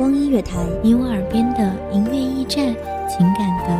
[0.00, 2.64] 光音乐台，你我耳边的音乐驿站，
[3.06, 3.79] 情感的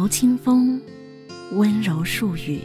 [0.00, 0.80] 柔清风，
[1.52, 2.60] 温柔数语，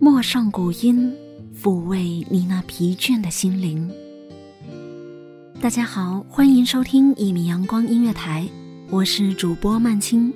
[0.00, 1.14] 陌上古音，
[1.56, 3.88] 抚慰你那疲倦的心灵。
[5.60, 8.48] 大家好，欢迎收听一米阳光音乐台，
[8.90, 10.34] 我是主播曼青。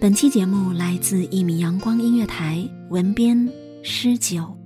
[0.00, 3.48] 本期节目来自一米阳光音乐台，文编
[3.82, 4.56] 诗酒。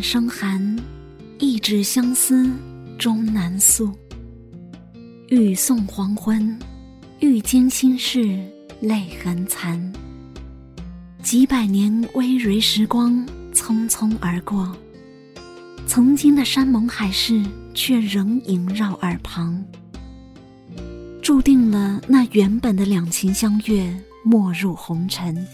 [0.00, 0.76] 雁断声寒，
[1.38, 2.50] 一纸相思
[2.98, 3.92] 终难诉。
[5.28, 6.58] 欲送黄昏，
[7.20, 8.40] 欲笺心事
[8.80, 9.92] 泪痕残。
[11.22, 13.12] 几百年微蕤时光
[13.52, 14.74] 匆匆而过，
[15.86, 17.44] 曾经的山盟海誓
[17.74, 19.62] 却仍萦绕耳旁。
[21.20, 23.94] 注定了那原本的两情相悦
[24.24, 25.46] 没入红尘。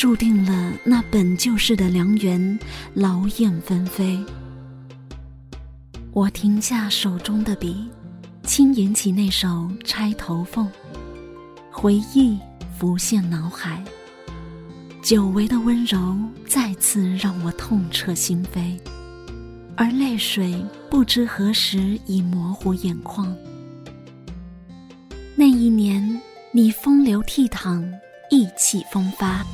[0.00, 2.58] 注定了那本就是的良缘，
[2.94, 4.18] 劳燕分飞。
[6.14, 7.86] 我停下手中的笔，
[8.42, 9.46] 轻吟起那首
[9.84, 10.66] 《钗头凤》，
[11.70, 12.38] 回忆
[12.78, 13.84] 浮现脑海，
[15.02, 18.80] 久违的温柔再次让我痛彻心扉，
[19.76, 23.36] 而泪水不知何时已模糊眼眶。
[25.36, 26.18] 那一年，
[26.52, 27.86] 你风流倜傥，
[28.30, 29.44] 意气风发。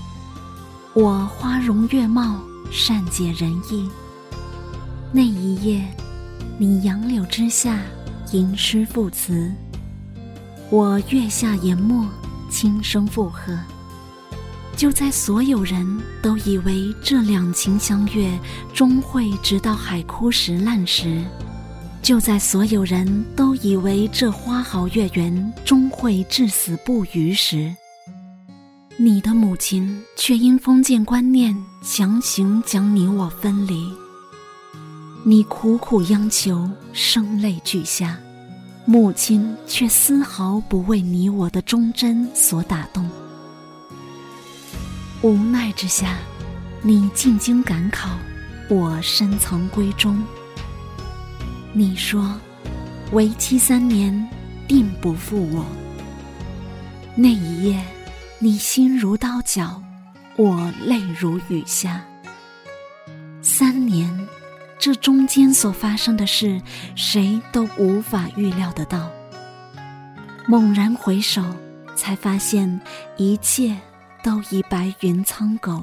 [0.96, 2.40] 我花容月貌，
[2.72, 3.86] 善解人意。
[5.12, 5.84] 那一夜，
[6.56, 7.80] 你杨柳之下
[8.32, 9.52] 吟诗赋词，
[10.70, 12.08] 我月下研墨，
[12.48, 13.54] 轻声附和。
[14.74, 15.86] 就在所有人
[16.22, 18.30] 都以为这两情相悦
[18.72, 21.22] 终会直到海枯石烂时，
[22.00, 27.76] 就在所有人都以为这花好月圆终会至死不渝时，
[28.98, 33.92] 你的母亲却因封建观念强行将你我分离。
[35.22, 38.18] 你苦苦央求，声泪俱下，
[38.86, 43.06] 母亲却丝毫不为你我的忠贞所打动。
[45.20, 46.16] 无奈之下，
[46.80, 48.16] 你进京赶考，
[48.70, 50.18] 我深藏闺中。
[51.74, 52.34] 你说，
[53.12, 54.26] 为期三年，
[54.66, 55.66] 定不负我。
[57.14, 57.82] 那一夜，
[58.38, 59.82] 你心如刀绞，
[60.36, 62.06] 我泪如雨下。
[63.40, 64.28] 三年，
[64.78, 66.60] 这中间所发生的事，
[66.94, 69.10] 谁都无法预料得到。
[70.46, 71.42] 猛然回首，
[71.94, 72.80] 才发现
[73.16, 73.76] 一切
[74.22, 75.82] 都已白云苍狗。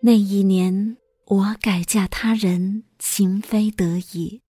[0.00, 0.96] 那一年。
[1.26, 4.42] 我改嫁他人，情非得已。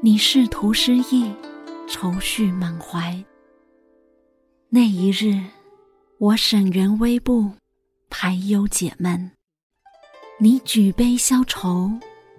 [0.00, 1.32] 你仕途失意，
[1.88, 3.24] 愁绪满怀。
[4.72, 5.36] 那一日，
[6.18, 7.50] 我沈园微步，
[8.08, 9.32] 排忧解闷。
[10.38, 11.90] 你举杯消愁，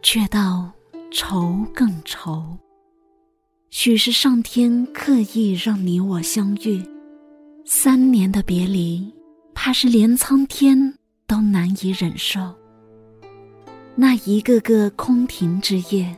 [0.01, 0.71] 却道
[1.11, 2.57] 愁更愁。
[3.69, 6.81] 许是上天刻意让你我相遇，
[7.65, 9.13] 三年的别离，
[9.53, 10.97] 怕是连苍天
[11.27, 12.55] 都难以忍受。
[13.93, 16.17] 那一个个空庭之夜，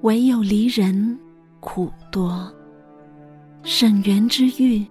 [0.00, 1.18] 唯有离人
[1.60, 2.50] 苦多。
[3.62, 4.86] 沈园之遇，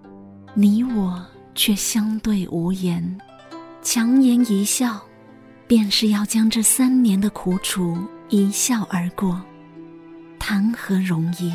[0.54, 1.24] 你我
[1.54, 3.18] 却相对无言，
[3.82, 5.00] 强颜一笑，
[5.68, 7.96] 便是要将这三年的苦楚
[8.30, 9.40] 一笑而过，
[10.40, 11.52] 谈何容易？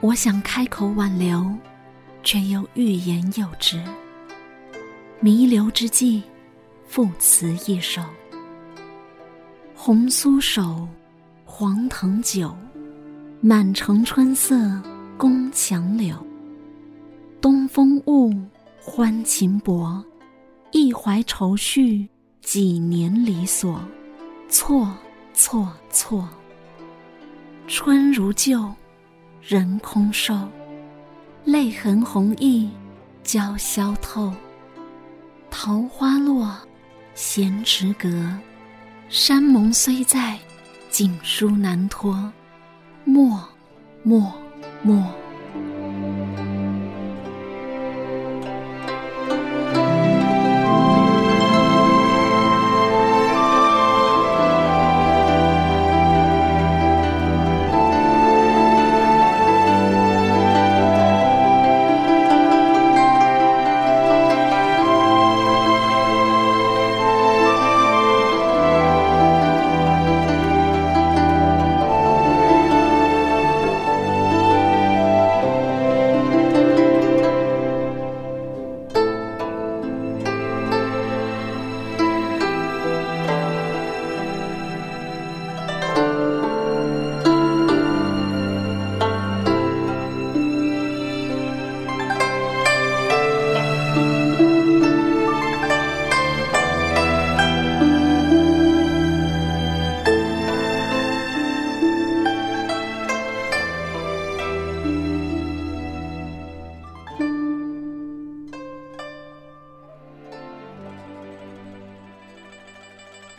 [0.00, 1.46] 我想开口挽留，
[2.22, 3.82] 却又欲言又止。
[5.20, 6.22] 弥留之际，
[6.88, 8.02] 赋词一首。
[9.74, 10.88] 红酥手，
[11.44, 12.56] 黄藤酒，
[13.42, 14.56] 满城春色
[15.18, 16.16] 宫墙柳。
[17.72, 18.30] 风物，
[18.82, 20.04] 欢情薄，
[20.72, 22.06] 一怀愁绪
[22.42, 23.80] 几年离索，
[24.46, 24.94] 错
[25.32, 26.28] 错错。
[27.66, 28.70] 春如旧，
[29.40, 30.36] 人空瘦，
[31.46, 32.68] 泪痕红浥
[33.24, 34.30] 鲛绡透。
[35.50, 36.54] 桃花落，
[37.14, 38.38] 闲池阁。
[39.08, 40.38] 山盟虽在，
[40.90, 42.30] 锦书难托。
[43.06, 43.42] 莫，
[44.02, 44.30] 莫，
[44.82, 45.21] 莫。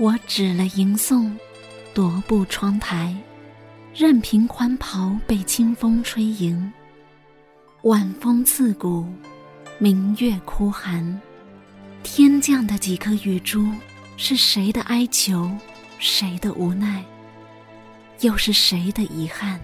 [0.04, 1.32] 我指了吟诵，
[1.96, 3.16] 踱步窗台，
[3.96, 6.74] 任凭宽袍被清风吹盈。
[7.84, 9.08] 晚风刺骨，
[9.78, 11.22] 明月哭寒，
[12.04, 13.66] 天降的几颗雨珠，
[14.18, 15.50] 是谁的哀求？
[16.00, 17.02] 谁的无奈？
[18.20, 19.58] 又是谁的遗憾？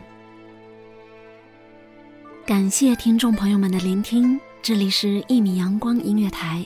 [2.45, 6.65] 感谢听众朋友们的聆听，这里是一米阳光音乐台，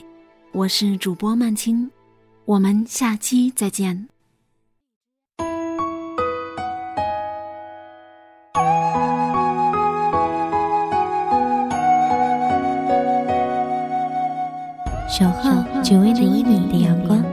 [0.52, 1.90] 我是主播曼青。
[2.46, 4.06] 我们下期再见。
[15.08, 17.24] 守候只为那一米的阳光，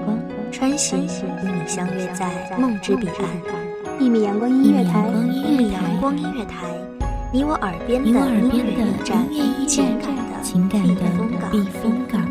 [0.49, 3.99] 穿行与你相约在梦之彼岸。
[3.99, 6.69] 一米阳光音乐台，一米阳光音乐台，
[7.33, 8.21] 你我耳边的音乐
[9.29, 9.77] 驿站，
[10.41, 11.01] 情感的
[11.51, 12.30] 避风港。